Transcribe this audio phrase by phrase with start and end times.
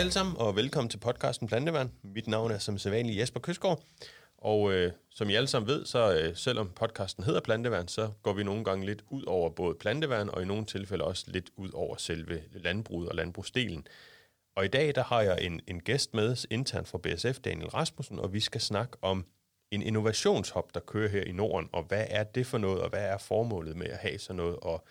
[0.00, 1.92] Hej alle sammen, og velkommen til podcasten Planteværn.
[2.02, 3.82] Mit navn er som sædvanlig Jesper Køsgaard,
[4.38, 8.32] og øh, som I alle sammen ved, så øh, selvom podcasten hedder Planteværn, så går
[8.32, 11.70] vi nogle gange lidt ud over både planteværn, og i nogle tilfælde også lidt ud
[11.72, 13.86] over selve landbruget og landbrugsdelen.
[14.56, 18.18] Og i dag der har jeg en, en gæst med intern fra BSF, Daniel Rasmussen,
[18.18, 19.26] og vi skal snakke om
[19.70, 23.04] en innovationshop, der kører her i Norden, og hvad er det for noget, og hvad
[23.04, 24.56] er formålet med at have sådan noget?
[24.56, 24.84] Og,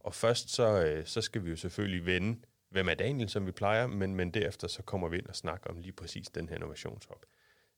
[0.00, 2.38] og først så, øh, så skal vi jo selvfølgelig vende,
[2.74, 5.70] hvem er Daniel, som vi plejer, men, men derefter så kommer vi ind og snakker
[5.70, 7.26] om lige præcis den her innovationshop.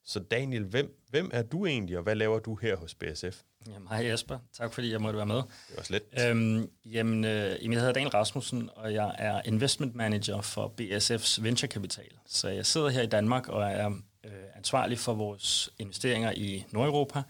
[0.04, 3.42] Så Daniel, hvem, hvem er du egentlig, og hvad laver du her hos BSF?
[3.66, 4.38] Jamen, hej Jesper.
[4.52, 5.37] Tak fordi jeg måtte være med.
[5.37, 6.02] Det var slet.
[6.20, 11.68] Øhm, jamen, øh, jeg hedder Daniel Rasmussen, og jeg er investment manager for BSF's Venture
[11.68, 12.10] Capital.
[12.26, 13.88] Så jeg sidder her i Danmark og er
[14.24, 17.23] øh, ansvarlig for vores investeringer i Nordeuropa,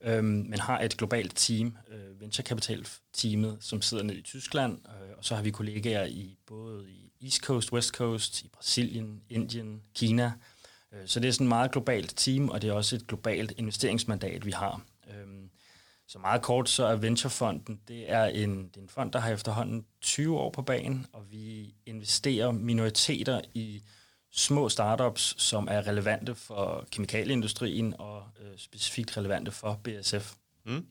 [0.00, 5.16] øh, men har et globalt team, øh, Venture Capital-teamet, som sidder nede i Tyskland, øh,
[5.18, 9.82] og så har vi kollegaer i både i East Coast, West Coast, i Brasilien, Indien,
[9.94, 10.32] Kina,
[10.92, 13.52] øh, så det er sådan et meget globalt team, og det er også et globalt
[13.56, 14.82] investeringsmandat, vi har.
[15.10, 15.50] Øhm,
[16.06, 19.32] så meget kort, så er Venturefonden, det er en, det er en fond, der har
[19.32, 23.82] efterhånden 20 år på banen, og vi investerer minoriteter i
[24.30, 30.34] små startups, som er relevante for kemikalieindustrien og øh, specifikt relevante for BSF.
[30.64, 30.86] Mm.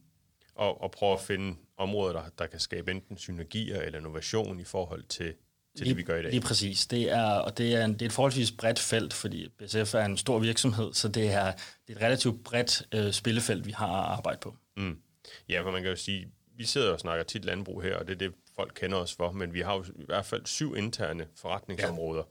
[0.55, 4.63] Og, og prøve at finde områder, der, der kan skabe enten synergier eller innovation i
[4.63, 5.33] forhold til
[5.79, 6.31] til lige, det, vi gør i dag.
[6.31, 6.87] Lige præcis.
[6.87, 10.05] Det er, og det er, en, det er et forholdsvis bredt felt, fordi BSF er
[10.05, 11.51] en stor virksomhed, så det er,
[11.87, 14.55] det er et relativt bredt øh, spillefelt, vi har at arbejde på.
[14.77, 14.97] Mm.
[15.49, 16.27] Ja, for man kan jo sige,
[16.57, 19.31] vi sidder og snakker tit landbrug her, og det er det, folk kender os for,
[19.31, 22.23] men vi har jo i hvert fald syv interne forretningsområder,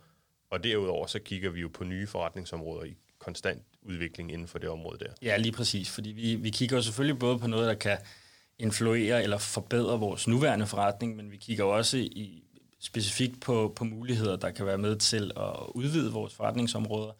[0.50, 0.56] ja.
[0.56, 4.68] og derudover så kigger vi jo på nye forretningsområder i konstant udvikling inden for det
[4.68, 5.12] område der.
[5.22, 7.98] Ja, lige præcis, fordi vi, vi kigger jo selvfølgelig både på noget, der kan
[8.58, 12.44] influere eller forbedre vores nuværende forretning, men vi kigger også i
[12.80, 17.12] specifikt på, på muligheder, der kan være med til at udvide vores forretningsområder,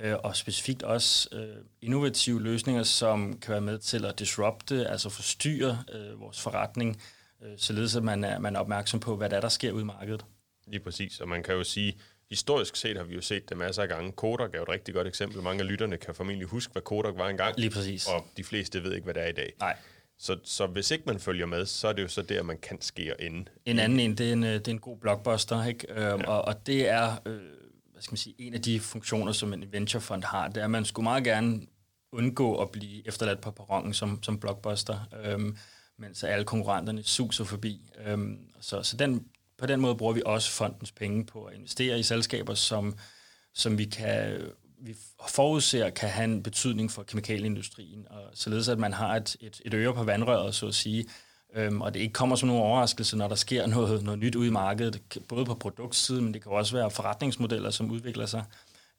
[0.00, 5.08] øh, og specifikt også øh, innovative løsninger, som kan være med til at disrupte, altså
[5.08, 7.02] forstyrre øh, vores forretning,
[7.42, 9.80] øh, således at man er, man er opmærksom på, hvad der er, der sker ud
[9.80, 10.24] i markedet.
[10.66, 11.98] Lige præcis, og man kan jo sige,
[12.30, 14.12] historisk set har vi jo set det masser af gange.
[14.12, 15.42] Kodak er jo et rigtig godt eksempel.
[15.42, 17.58] Mange af lytterne kan formentlig huske, hvad Kodak var engang.
[17.58, 18.06] Lige præcis.
[18.06, 19.52] Og de fleste ved ikke, hvad det er i dag.
[19.60, 19.76] Nej.
[20.18, 22.80] Så, så hvis ikke man følger med, så er det jo så der, man kan
[22.80, 23.46] skære ind.
[23.66, 25.86] En anden en, det er en, øh, det er en god blockbuster, ikke?
[25.92, 26.26] Øhm, ja.
[26.26, 27.40] og, og det er øh,
[27.92, 30.48] hvad skal man sige, en af de funktioner, som en venturefond har.
[30.48, 31.60] Det er, at man skulle meget gerne
[32.12, 35.56] undgå at blive efterladt på perronen som, som blockbuster, øhm,
[35.98, 37.90] mens alle konkurrenterne suser forbi.
[38.06, 39.26] Øhm, så så den,
[39.58, 42.98] på den måde bruger vi også fondens penge på at investere i selskaber, som,
[43.54, 44.40] som vi kan
[44.86, 44.96] vi
[45.28, 49.74] forudser kan have en betydning for kemikalieindustrien, og således at man har et, et, et
[49.74, 51.06] øre på vandrøret, så at sige,
[51.54, 54.46] øhm, og det ikke kommer som nogen overraskelse, når der sker noget, noget nyt ude
[54.48, 58.44] i markedet, både på produktsiden, men det kan også være forretningsmodeller, som udvikler sig.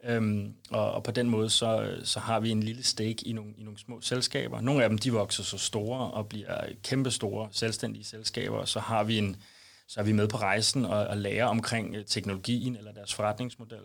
[0.03, 3.53] Øhm, og, og på den måde, så, så har vi en lille stake i nogle,
[3.57, 4.61] i nogle små selskaber.
[4.61, 9.03] Nogle af dem, de vokser så store og bliver kæmpe store selvstændige selskaber, så har
[9.03, 9.37] vi en
[9.87, 13.81] så er vi med på rejsen og, og lærer omkring øh, teknologien eller deres forretningsmodel.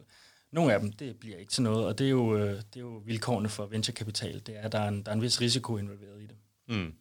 [0.52, 2.80] Nogle af dem, det bliver ikke til noget, og det er jo, øh, det er
[2.80, 4.42] jo vilkårene for venturekapital.
[4.46, 6.36] Det er, at der er en, der er en vis risiko involveret i det.
[6.68, 6.94] Mm.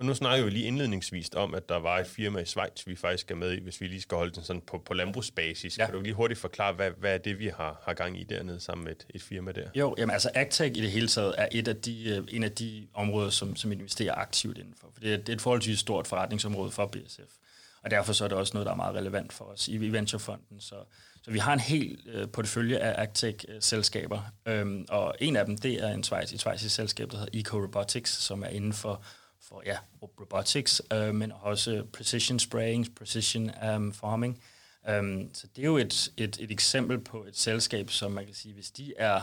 [0.00, 2.96] Og nu snakker vi lige indledningsvis om, at der var et firma i Schweiz, vi
[2.96, 5.78] faktisk er med i, hvis vi lige skal holde den sådan på, på landbrugsbasis.
[5.78, 5.84] Ja.
[5.84, 8.60] Kan du lige hurtigt forklare, hvad, hvad er det, vi har, har gang i dernede
[8.60, 9.70] sammen med et, et firma der?
[9.74, 12.52] Jo, jamen altså Agtech i det hele taget er et af de, øh, en af
[12.52, 14.90] de områder, som, som investerer aktivt indenfor.
[14.94, 17.36] For det er, det er et forholdsvis stort forretningsområde for BSF.
[17.82, 19.92] Og derfor så er det også noget, der er meget relevant for os i, i
[19.92, 20.60] Venturefonden.
[20.60, 20.74] Så,
[21.26, 25.84] så vi har en hel øh, portefølje af Agtech-selskaber, øhm, og en af dem, det
[25.84, 29.02] er en Schweiz, et schweizisk selskab, der hedder Eco Robotics, som er inden for,
[29.48, 34.42] for ja, robotics, øh, men også precision spraying, precision øhm, um, farming.
[34.88, 38.24] Um, øhm, så det er jo et, et, et eksempel på et selskab, som man
[38.24, 39.20] kan sige, hvis de er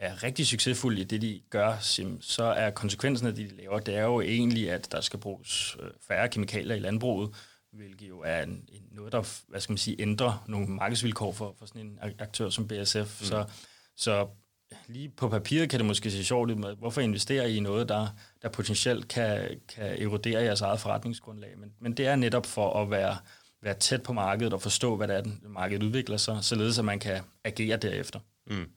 [0.00, 1.76] er rigtig succesfulde i det, de gør,
[2.20, 5.76] så er konsekvensen af det, de laver, det er jo egentlig, at der skal bruges
[5.80, 7.30] øh, færre kemikalier i landbruget,
[7.72, 11.54] hvilket jo er en, en noget, der hvad skal man sige, ændrer nogle markedsvilkår for,
[11.58, 12.96] for sådan en aktør som BSF.
[12.96, 13.26] Mm.
[13.26, 13.44] Så,
[13.96, 14.28] så
[14.86, 18.06] lige på papiret kan det måske se sjovt ud med, hvorfor investere i noget, der,
[18.42, 21.58] der potentielt kan, kan erodere jeres eget forretningsgrundlag.
[21.58, 23.16] Men, men det er netop for at være,
[23.62, 26.84] være tæt på markedet og forstå, hvad det er, den markedet udvikler sig, således at
[26.84, 28.20] man kan agere derefter.
[28.46, 28.70] Mm.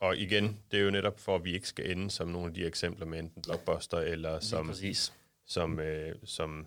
[0.00, 2.54] Og igen, det er jo netop for, at vi ikke skal ende som nogle af
[2.54, 4.74] de eksempler med enten Blockbuster eller som,
[5.46, 6.66] som, øh, som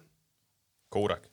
[0.91, 1.27] Kodak.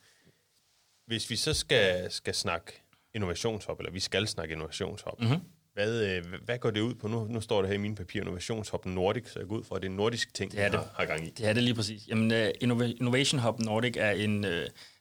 [1.07, 2.83] Hvis vi så skal, skal snakke
[3.15, 5.41] innovationshop, eller vi skal snakke innovationshop, mm-hmm.
[5.75, 7.09] hvad, øh, hvad går det ud på?
[7.09, 9.77] Nu, nu står det her i mine papirer, Innovationshop Nordic, så jeg går ud fra,
[9.77, 10.79] at det er en nordisk ting, det er det.
[10.79, 11.31] Har, har gang i.
[11.31, 12.09] Det er det lige præcis.
[12.09, 14.51] Jamen, uh, Innovation Hub Nordic er en, uh,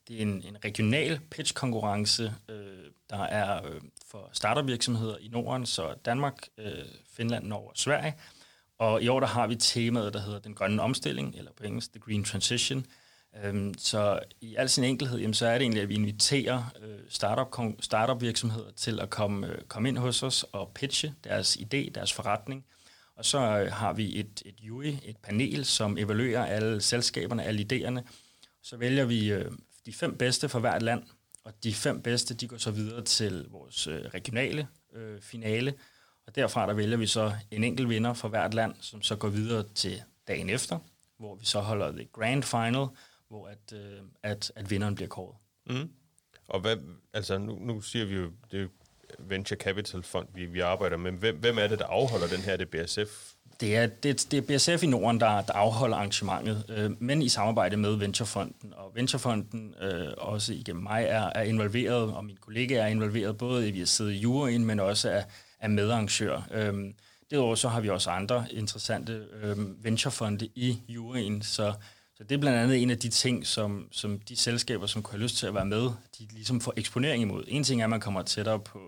[0.08, 2.56] det er en, en regional pitch-konkurrence, øh,
[3.10, 6.72] der er øh, for startup-virksomheder i Norden, så Danmark, øh,
[7.14, 8.16] Finland, Norge og Sverige.
[8.78, 11.92] Og i år der har vi temaet, der hedder den grønne omstilling, eller på engelsk
[11.94, 12.86] The Green Transition.
[13.44, 17.00] Øhm, så i al sin enkelhed, jamen, så er det egentlig, at vi inviterer øh,
[17.10, 21.90] startup, startup virksomheder til at komme, øh, komme ind hos os og pitche deres idé,
[21.90, 22.66] deres forretning.
[23.16, 27.68] Og så øh, har vi et, et jury, et panel, som evaluerer alle selskaberne, alle
[27.72, 28.02] idéerne.
[28.64, 29.52] Så vælger vi øh,
[29.86, 31.04] de fem bedste for hvert land,
[31.44, 35.74] og de fem bedste, de går så videre til vores øh, regionale øh, finale,
[36.28, 39.30] og derfra der vælger vi så en enkelt vinder for hvert land, som så går
[39.30, 40.80] videre til dagen efter,
[41.20, 42.88] hvor vi så holder det grand final,
[43.32, 45.38] hvor at, øh, at, at vinderen bliver kåret.
[45.70, 45.90] Mm.
[46.48, 46.78] Og hvad,
[47.14, 48.68] altså nu, nu siger vi jo, det er
[49.20, 51.12] Venture Capital Fond, vi, vi arbejder med.
[51.12, 52.58] Hvem, hvem er det, der afholder den her?
[52.58, 53.34] Det BSF?
[53.60, 57.30] Det er, det, det er BSF i Norden, der, der afholder arrangementet, øh, men i
[57.30, 58.74] samarbejde med Venturefonden.
[58.74, 63.70] Og Venturefonden, øh, også igennem mig, er, er involveret, og mine kollegaer er involveret, både
[63.70, 65.24] i at sidde i juryen, men også er,
[65.60, 66.48] er medarrangør.
[66.52, 66.74] Øh,
[67.32, 71.74] derudover så har vi også andre interessante øh, venturefonde i juryen, så
[72.22, 75.12] så det er blandt andet en af de ting, som, som de selskaber, som kunne
[75.12, 75.82] have lyst til at være med,
[76.20, 77.44] de ligesom får eksponering imod.
[77.48, 78.80] En ting er, at man kommer tættere på,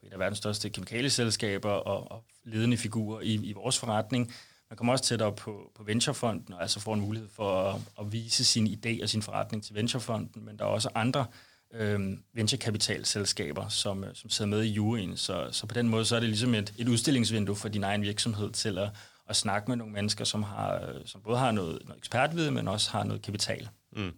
[0.00, 4.34] på et af verdens største kemikalieselskaber og, og ledende figurer i, i vores forretning.
[4.70, 8.12] Man kommer også tættere på, på Venturefonden, og altså får en mulighed for at, at
[8.12, 11.26] vise sin idé og sin forretning til Venturefonden, men der er også andre
[11.74, 12.00] øh,
[12.34, 15.16] venturekapitalselskaber, som, øh, som sidder med i juryen.
[15.16, 18.02] Så, så på den måde så er det ligesom et, et udstillingsvindue for din egen
[18.02, 18.88] virksomhed til at,
[19.28, 22.90] at snakke med nogle mennesker, som, har, som både har noget, noget ekspertviden, men også
[22.90, 23.68] har noget kapital.
[23.92, 24.12] Mm.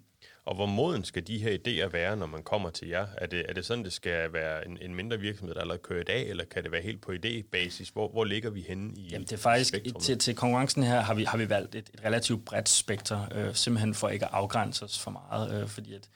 [0.45, 3.07] Og hvor moden skal de her idéer være, når man kommer til jer?
[3.19, 6.01] Er det, er det sådan, det skal være en, en mindre virksomhed, der allerede kører
[6.01, 7.93] i dag, eller kan det være helt på idébasis?
[7.93, 11.15] Hvor, hvor ligger vi henne i Jamen, det er faktisk, til, til konkurrencen her har
[11.15, 14.85] vi, har vi valgt et, et relativt bredt spekter, øh, simpelthen for ikke at afgrænse
[14.85, 16.09] os for meget, øh, fordi at,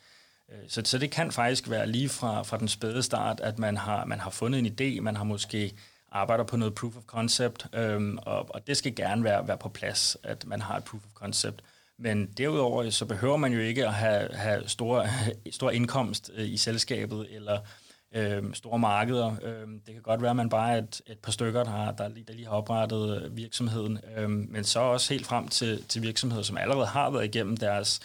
[0.52, 3.76] øh, så, så det kan faktisk være lige fra, fra den spæde start, at man
[3.76, 5.74] har, man har fundet en idé, man har måske
[6.14, 9.68] arbejder på noget proof of concept, øhm, og, og det skal gerne være, være på
[9.68, 11.62] plads, at man har et proof of concept.
[11.98, 15.08] Men derudover så behøver man jo ikke at have, have store,
[15.50, 17.58] stor indkomst øh, i selskabet eller
[18.14, 19.36] øh, store markeder.
[19.42, 21.92] Øh, det kan godt være, at man bare er et, et par stykker, der, har,
[21.92, 26.02] der, der lige har oprettet øh, virksomheden, øh, men så også helt frem til, til
[26.02, 28.00] virksomheder, som allerede har været igennem deres,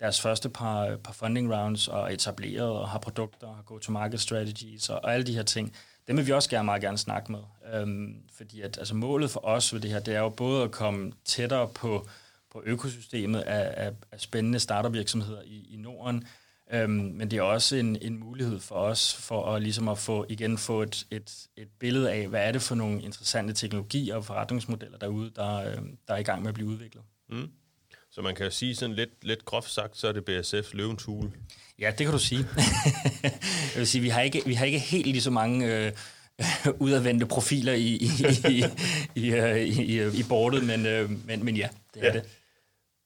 [0.00, 5.00] deres første par, par funding rounds og etableret og har produkter, og go-to-market strategies og,
[5.04, 5.72] og alle de her ting
[6.08, 7.40] dem vil vi også gerne meget gerne snakke med.
[7.74, 10.70] Øhm, fordi at, altså målet for os ved det her, det er jo både at
[10.70, 12.06] komme tættere på,
[12.50, 16.24] på økosystemet af, af, af spændende startup-virksomheder i, i Norden,
[16.72, 20.26] øhm, men det er også en, en mulighed for os for at, ligesom at få,
[20.28, 24.24] igen få et, et, et billede af, hvad er det for nogle interessante teknologier og
[24.24, 27.04] forretningsmodeller derude, der, øhm, der er i gang med at blive udviklet.
[27.28, 27.50] Mm.
[28.12, 31.32] Så man kan sige sådan lidt, lidt groft sagt, så er det BSF løvens hule.
[31.78, 32.46] Ja, det kan du sige.
[33.22, 35.92] jeg vil sige, vi har ikke, vi har ikke helt lige så mange øh,
[36.84, 38.08] udadvendte profiler i, i,
[38.48, 38.64] i,
[39.14, 42.12] i, øh, i, i bordet, men, øh, men, men ja, det er ja.
[42.12, 42.24] det.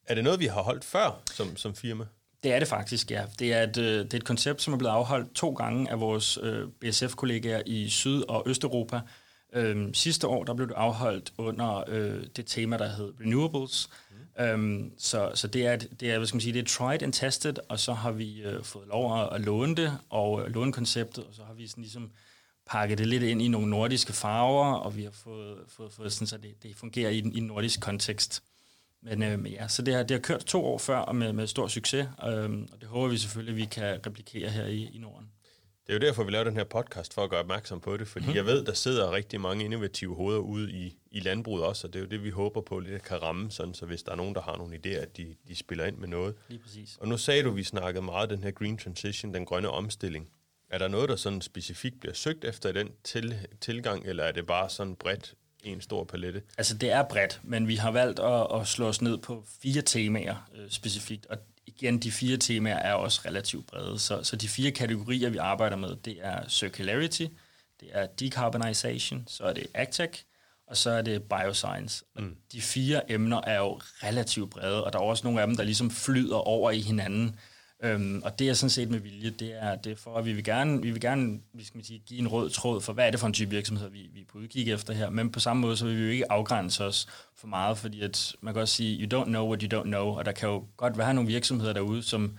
[0.06, 2.04] Er det noget, vi har holdt før som, som firma?
[2.42, 3.24] Det er det faktisk, ja.
[3.38, 6.00] Det er, et, øh, det er et koncept, som er blevet afholdt to gange af
[6.00, 9.00] vores øh, BSF-kollegaer i Syd- og Østeuropa.
[9.52, 13.88] Øhm, sidste år der blev det afholdt under øh, det tema, der hed Renewables,
[14.40, 17.12] Øhm, så, så det er, det er, hvad skal man sige, det er tried and
[17.12, 20.72] tested, og så har vi øh, fået lov at, at låne det, og øh, låne
[20.72, 22.10] konceptet, og så har vi sådan ligesom
[22.66, 26.26] pakket det lidt ind i nogle nordiske farver, og vi har fået, fået, fået sådan,
[26.26, 28.42] så det, det fungerer i, i en nordisk kontekst.
[29.02, 31.46] Men uh, ja, så det har, det har kørt to år før, og med, med
[31.46, 34.98] stor succes, um, og det håber vi selvfølgelig, at vi kan replikere her i, i
[34.98, 35.30] Norden.
[35.86, 38.08] Det er jo derfor, vi laver den her podcast, for at gøre opmærksom på det,
[38.08, 38.34] fordi mm.
[38.34, 41.98] jeg ved, der sidder rigtig mange innovative hoveder ude i, i landbruget også, og det
[41.98, 44.34] er jo det, vi håber på lidt kan ramme, sådan, så hvis der er nogen,
[44.34, 46.34] der har nogle idéer, at de, de spiller ind med noget.
[46.48, 46.96] Lige præcis.
[47.00, 50.28] Og nu sagde du, at vi snakkede meget den her green transition, den grønne omstilling.
[50.70, 54.32] Er der noget, der sådan specifikt bliver søgt efter i den til, tilgang, eller er
[54.32, 56.42] det bare sådan bredt en stor palette?
[56.58, 59.82] Altså, det er bredt, men vi har valgt at, at slå os ned på fire
[59.82, 63.98] temaer øh, specifikt, og igen, de fire temaer er også relativt brede.
[63.98, 67.26] Så, så de fire kategorier, vi arbejder med, det er circularity,
[67.80, 70.24] det er decarbonization, så er det agtech,
[70.66, 72.04] og så er det bioscience.
[72.16, 72.36] Mm.
[72.52, 75.64] De fire emner er jo relativt brede, og der er også nogle af dem, der
[75.64, 77.38] ligesom flyder over i hinanden.
[77.82, 80.32] Øhm, og det er sådan set med vilje, det er, det er for, at vi
[80.32, 83.10] vil gerne, vi vil gerne vi skal sige, give en rød tråd for, hvad er
[83.10, 85.10] det for en type virksomhed, vi, vi er på udkig efter her.
[85.10, 88.36] Men på samme måde, så vil vi jo ikke afgrænse os for meget, fordi at
[88.40, 90.64] man kan også sige, you don't know what you don't know, og der kan jo
[90.76, 92.36] godt være nogle virksomheder derude, som,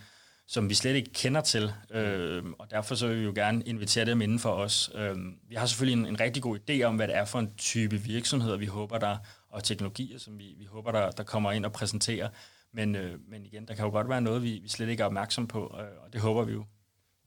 [0.48, 4.06] som vi slet ikke kender til, øh, og derfor så vil vi jo gerne invitere
[4.06, 4.92] dem inden for os.
[4.96, 5.16] Øh,
[5.50, 7.98] vi har selvfølgelig en, en rigtig god idé om, hvad det er for en type
[7.98, 9.18] virksomheder, vi håber der,
[9.50, 12.30] og teknologier, som vi, vi håber, der, der kommer ind og præsenterer.
[12.74, 15.06] Men, øh, men igen, der kan jo godt være noget, vi, vi slet ikke er
[15.06, 16.66] opmærksom på, øh, og det håber vi jo.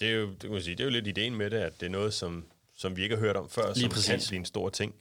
[0.01, 1.81] Det er jo, det, kan man sige, det er jo lidt ideen med det, at
[1.81, 2.45] det er noget, som,
[2.77, 4.07] som vi ikke har hørt om før, Lige som præcis.
[4.09, 4.95] kan blive en stor ting.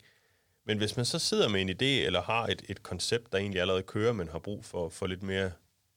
[0.66, 3.60] Men hvis man så sidder med en idé, eller har et, et koncept, der egentlig
[3.60, 5.50] allerede kører, men har brug for, for lidt mere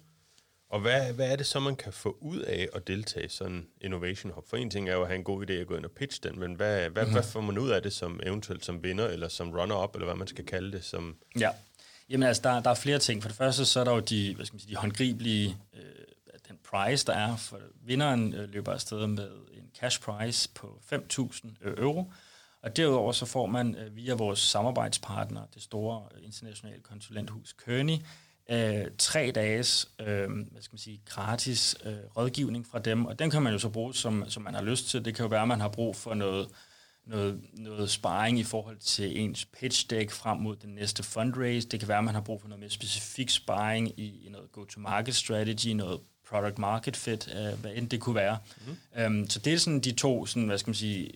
[0.70, 3.54] Og hvad, hvad er det så, man kan få ud af at deltage i sådan
[3.54, 4.48] en Innovation Hub?
[4.48, 6.28] For en ting er jo at have en god idé at gå ind og pitche
[6.30, 6.94] den, men hvad, hvad, Mhm.
[7.00, 7.12] mm-hmm.
[7.12, 10.16] hvad får man ud af det som eventuelt som vinder, eller som runner-up, eller hvad
[10.16, 10.84] man skal kalde det?
[10.84, 11.50] Som, Ja.
[12.08, 13.22] Jamen altså, der, der er flere ting.
[13.22, 15.82] For det første, så er der jo de, hvad skal man sige, de håndgribelige, øh,
[16.48, 17.36] den prize, der er.
[17.36, 21.48] For vinderen øh, løber afsted med en cash prize på 5.000
[21.80, 22.12] euro.
[22.62, 27.96] Og derudover så får man øh, via vores samarbejdspartner, det store øh, internationale konsulenthus Kearney,
[28.50, 33.06] øh, tre dages øh, hvad skal man sige, gratis øh, rådgivning fra dem.
[33.06, 35.04] Og den kan man jo så bruge, som, som man har lyst til.
[35.04, 36.48] Det kan jo være, at man har brug for noget
[37.06, 41.68] noget, noget sparring i forhold til ens pitch deck frem mod den næste fundraise.
[41.68, 44.52] Det kan være, at man har brug for noget mere specifik sparring i, i noget
[44.52, 48.38] go-to-market strategy, noget product market fit, uh, hvad end det kunne være.
[48.96, 49.06] Mm.
[49.06, 51.10] Um, så det er sådan de to, sådan, hvad skal man sige,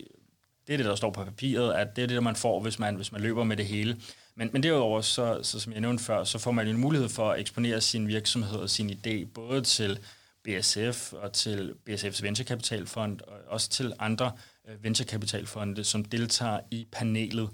[0.67, 2.79] det er det, der står på papiret, at det er det, der man får, hvis
[2.79, 3.97] man, hvis man løber med det hele.
[4.37, 7.31] Men, men derudover, så, så som jeg nævnte før, så får man en mulighed for
[7.31, 9.99] at eksponere sin virksomhed og sin idé, både til
[10.43, 14.31] BSF og til BSF's venturekapitalfond, og også til andre
[14.67, 17.49] øh, venturekapitalfonde, som deltager i panelet.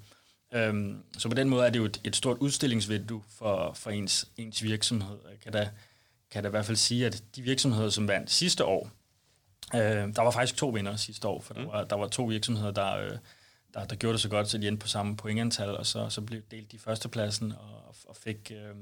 [0.53, 4.27] Øhm, så på den måde er det jo et, et stort udstillingsvindue for, for ens,
[4.37, 5.17] ens virksomhed.
[5.29, 5.69] Jeg kan da,
[6.31, 8.89] kan da i hvert fald sige, at de virksomheder, som vandt sidste år,
[9.75, 9.81] øh,
[10.15, 12.97] der var faktisk to vinder sidste år, for der, var, der var to virksomheder, der,
[12.97, 13.17] øh,
[13.73, 16.21] der, der gjorde det så godt, så de endte på samme pointantal, og så, så
[16.21, 18.51] blev delt de førstepladsen og, og fik...
[18.55, 18.75] Øh,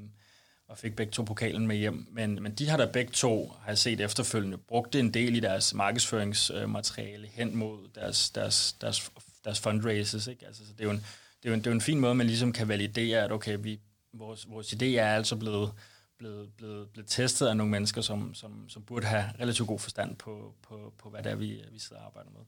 [0.71, 2.07] og fik begge to pokalen med hjem.
[2.11, 5.39] Men, men de har da begge to, har jeg set efterfølgende, brugt en del i
[5.39, 9.11] deres markedsføringsmateriale hen mod deres, deres, deres,
[9.45, 10.27] deres fundraises.
[10.27, 10.45] Ikke?
[10.45, 10.97] Altså, så det, er jo en,
[11.43, 13.31] det, er jo en, det er jo en fin måde, man ligesom kan validere, at
[13.31, 13.79] okay, vi,
[14.13, 15.71] vores, vores idé er altså blevet,
[16.17, 20.15] blevet, blevet, blevet testet af nogle mennesker, som, som, som burde have relativt god forstand
[20.15, 22.41] på, på, på hvad det er, vi, vi sidder og arbejder med.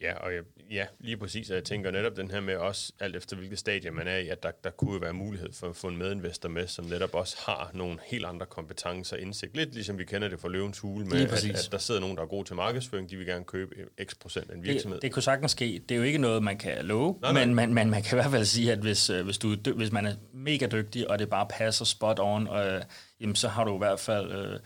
[0.00, 1.50] Ja, og jeg, ja, lige præcis.
[1.50, 4.28] Og jeg tænker netop den her med også, alt efter hvilket stadie man er i,
[4.28, 7.14] at der, der kunne jo være mulighed for at få en medinvestor med, som netop
[7.14, 9.56] også har nogle helt andre kompetencer og indsigt.
[9.56, 12.22] Lidt ligesom vi kender det fra løvens hule, med at, at der sidder nogen, der
[12.22, 14.96] er gode til markedsføring, de vil gerne købe x procent af en virksomhed.
[14.96, 15.82] Det, det kunne sagtens ske.
[15.88, 17.44] Det er jo ikke noget, man kan love, Nej, nej.
[17.44, 19.92] men man, man, man kan i hvert fald sige, at hvis, øh, hvis, du, hvis
[19.92, 22.82] man er mega dygtig, og det bare passer spot on, øh,
[23.20, 24.60] jamen, så har du i hvert fald øh,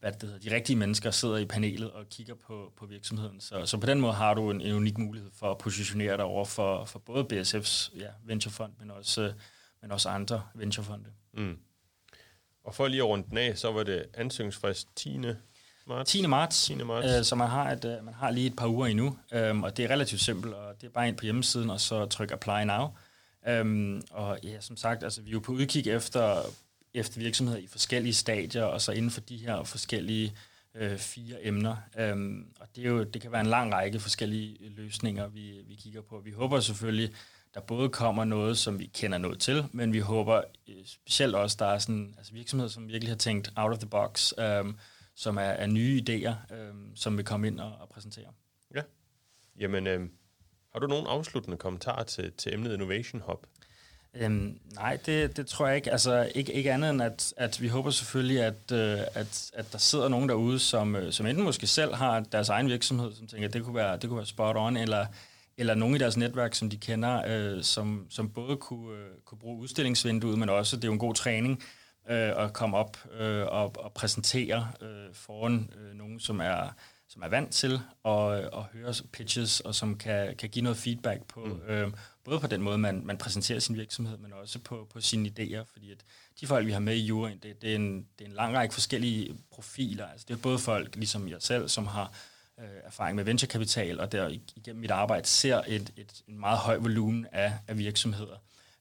[0.00, 3.40] hvad det hedder, de rigtige mennesker sidder i panelet og kigger på, på virksomheden.
[3.40, 6.24] Så, så på den måde har du en, en unik mulighed for at positionere dig
[6.24, 9.32] over for, for både BSF's ja, venturefond, men også,
[9.82, 11.10] men også andre venturefonde.
[12.64, 15.18] Og for lige at runde den af, så var det ansøgningsfrist 10.
[15.86, 16.10] marts.
[16.10, 16.26] 10.
[16.26, 16.74] marts, 10.
[16.74, 17.06] marts.
[17.18, 19.76] Øh, så man har, et, øh, man har lige et par uger endnu, øhm, og
[19.76, 22.64] det er relativt simpelt, og det er bare ind på hjemmesiden, og så tryk apply
[22.64, 22.86] now.
[23.48, 26.42] Øhm, og ja, som sagt, altså, vi er jo på udkig efter,
[26.94, 30.32] efter virksomheder i forskellige stadier, og så inden for de her forskellige
[30.74, 31.76] øh, fire emner.
[31.98, 35.60] Øhm, og det, er jo, det kan være en lang række forskellige øh, løsninger, vi,
[35.66, 36.20] vi kigger på.
[36.24, 37.14] Vi håber selvfølgelig,
[37.54, 41.56] der både kommer noget, som vi kender noget til, men vi håber øh, specielt også,
[41.58, 44.78] der er sådan, altså virksomheder, som virkelig har tænkt out of the box, øhm,
[45.14, 48.32] som er, er nye idéer, øhm, som vil komme ind og, og præsentere.
[48.74, 48.82] Ja.
[49.60, 50.08] Jamen, øh,
[50.72, 53.46] har du nogen afsluttende kommentarer til, til emnet Innovation Hub?
[54.14, 55.92] Øhm, nej, det, det tror jeg ikke.
[55.92, 59.78] Altså, ikke, ikke andet end, at, at vi håber selvfølgelig, at, øh, at, at der
[59.78, 63.48] sidder nogen derude, som, øh, som enten måske selv har deres egen virksomhed, som tænker,
[63.48, 65.06] at det kunne være, det kunne være spot on, eller,
[65.56, 69.38] eller nogen i deres netværk, som de kender, øh, som, som både kunne, øh, kunne
[69.38, 71.62] bruge udstillingsvinduet, men også, det er jo en god træning,
[72.10, 76.74] øh, at komme op øh, og, og præsentere øh, foran øh, nogen, som er
[77.08, 81.24] som er vant til at, at høre pitches, og som kan, kan give noget feedback
[81.24, 81.60] på, mm.
[81.68, 81.92] øh,
[82.28, 85.64] både på den måde, man, man præsenterer sin virksomhed, men også på, på sine idéer,
[85.72, 85.98] fordi at
[86.40, 88.54] de folk, vi har med i juryen, det, det, er, en, det er en lang
[88.54, 90.06] række forskellige profiler.
[90.06, 92.12] Altså, det er både folk, ligesom jeg selv, som har
[92.60, 96.76] øh, erfaring med venturekapital, og der igennem mit arbejde ser et, et, en meget høj
[96.76, 98.36] volumen af, af virksomheder.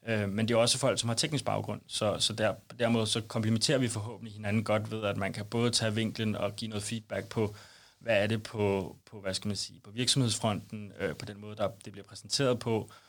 [0.07, 2.91] Øh, men det er også folk, som har teknisk baggrund, så, så der, på den
[2.91, 6.55] måde så komplementerer vi forhåbentlig hinanden godt ved, at man kan både tage vinklen og
[6.55, 7.55] give noget feedback på,
[7.99, 11.55] hvad er det på, på hvad skal man sige, på virksomhedsfronten, øh, på den måde,
[11.55, 13.06] der det bliver præsenteret på, øh,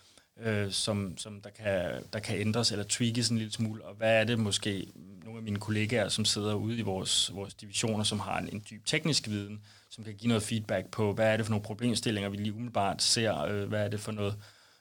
[0.71, 4.25] som, som der, kan, der kan ændres eller tweakes en lille smule, og hvad er
[4.25, 4.87] det måske
[5.25, 8.63] nogle af mine kollegaer, som sidder ude i vores, vores divisioner, som har en, en
[8.71, 12.31] dyb teknisk viden, som kan give noget feedback på, hvad er det for nogle problemstillinger,
[12.31, 14.37] vi lige umiddelbart ser, øh, hvad er det for noget,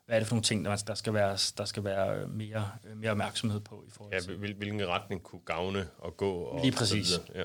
[0.05, 2.71] hvad er det for nogle ting, der, der skal være, der skal være øh, mere,
[2.83, 4.31] øh, mere opmærksomhed på i forhold til.
[4.31, 7.21] Ja, hvilken retning kunne gavne og gå og Lige præcis.
[7.35, 7.43] Ja.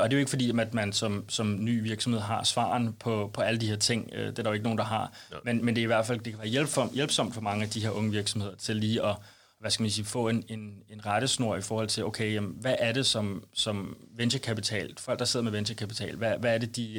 [0.00, 3.30] Og det er jo ikke fordi, at man som, som ny virksomhed har svaren på,
[3.34, 4.10] på alle de her ting.
[4.12, 5.12] Øh, det er der jo ikke nogen, der har.
[5.32, 5.36] Ja.
[5.44, 7.70] Men, men det er i hvert fald det kan være hjælpsom, hjælpsomt for mange af
[7.70, 9.16] de her unge virksomheder til lige at
[9.60, 12.74] hvad skal man sige, få en, en, en rettesnor i forhold til, okay, jamen, hvad
[12.78, 16.92] er det som, som venturekapital, folk der sidder med venturekapital, hvad, hvad, er det, de,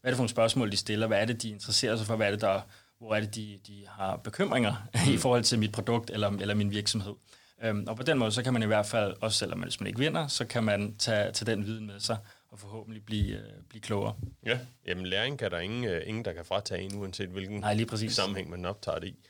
[0.00, 2.16] hvad er det for nogle spørgsmål, de stiller, hvad er det, de interesserer sig for,
[2.16, 2.60] hvad er det, der,
[2.98, 6.70] hvor er det, de, de har bekymringer i forhold til mit produkt eller, eller min
[6.70, 7.14] virksomhed.
[7.62, 9.80] Øhm, og på den måde, så kan man i hvert fald, også selvom man, hvis
[9.80, 12.16] man ikke vinder, så kan man tage, tage den viden med sig
[12.50, 14.16] og forhåbentlig blive, øh, blive klogere.
[14.46, 17.74] Ja, jamen læring kan der ingen, øh, ingen der kan fratage en, uanset hvilken Nej,
[17.74, 18.12] lige præcis.
[18.12, 19.28] sammenhæng man optager det i.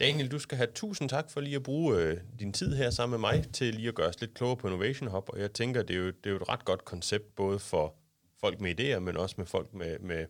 [0.00, 3.20] Daniel, du skal have tusind tak for lige at bruge øh, din tid her sammen
[3.20, 5.82] med mig til lige at gøre os lidt klogere på Innovation Hub, og jeg tænker,
[5.82, 7.94] det er jo, det er jo et ret godt koncept, både for
[8.40, 10.26] folk med idéer, men også med folk med, med,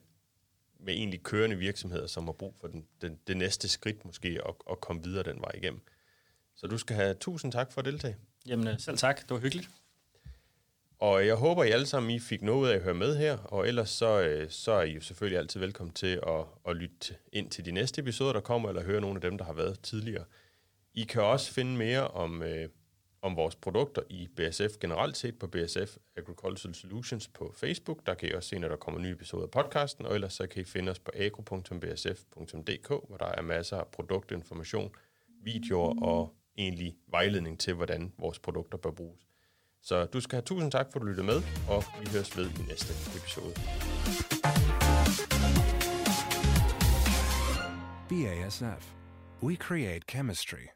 [0.81, 4.57] med egentlig kørende virksomheder, som har brug for den, den, det næste skridt måske, og,
[4.67, 5.81] og komme videre den vej igennem.
[6.57, 8.17] Så du skal have tusind tak for at deltage.
[8.47, 9.69] Jamen øh, selv tak, det var hyggeligt.
[10.99, 13.69] Og jeg håber, I alle sammen I fik noget af at høre med her, og
[13.69, 17.51] ellers så, øh, så er I jo selvfølgelig altid velkommen til at, at lytte ind
[17.51, 20.25] til de næste episoder, der kommer, eller høre nogle af dem, der har været tidligere.
[20.95, 22.69] I kan også finde mere om, øh,
[23.23, 28.07] om vores produkter i BSF generelt set på BSF Agricultural Solutions på Facebook.
[28.07, 30.47] Der kan I også se, når der kommer nye episoder af podcasten, og ellers så
[30.47, 34.91] kan I finde os på agro.bsf.dk, hvor der er masser af produktinformation,
[35.43, 39.27] videoer og egentlig vejledning til, hvordan vores produkter bør bruges.
[39.89, 42.51] Så du skal have tusind tak for, at du lyttede med, og vi høres ved
[42.51, 43.55] i næste episode.
[48.09, 48.93] BASF.
[49.43, 50.76] We create chemistry.